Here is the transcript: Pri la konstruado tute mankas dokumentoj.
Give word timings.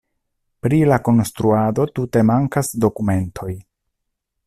Pri 0.67 0.77
la 0.91 0.97
konstruado 1.09 1.85
tute 1.99 2.25
mankas 2.31 2.75
dokumentoj. 2.87 3.51